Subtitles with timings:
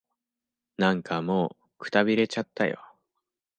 [0.77, 2.83] なんかもう、くたびれちゃったよ。